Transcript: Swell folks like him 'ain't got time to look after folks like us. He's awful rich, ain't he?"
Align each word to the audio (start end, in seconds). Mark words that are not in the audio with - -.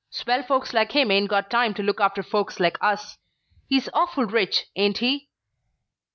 Swell 0.09 0.41
folks 0.41 0.73
like 0.73 0.93
him 0.93 1.11
'ain't 1.11 1.29
got 1.29 1.51
time 1.51 1.75
to 1.75 1.83
look 1.83 2.01
after 2.01 2.23
folks 2.23 2.59
like 2.59 2.75
us. 2.81 3.19
He's 3.67 3.87
awful 3.93 4.25
rich, 4.25 4.65
ain't 4.75 4.97
he?" 4.97 5.29